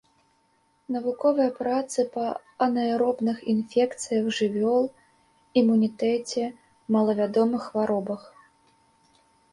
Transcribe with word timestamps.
Навуковыя 0.93 1.51
працы 1.59 2.05
па 2.15 2.23
анаэробных 2.67 3.37
інфекцыях 3.53 4.25
жывёл, 4.39 4.83
імунітэце, 5.63 6.43
малавядомых 6.97 7.61
хваробах. 7.71 8.21